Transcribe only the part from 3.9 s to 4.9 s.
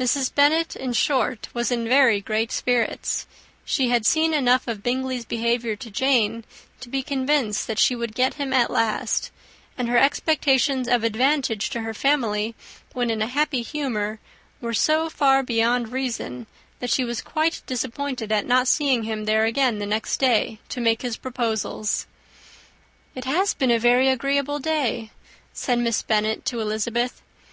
seen enough of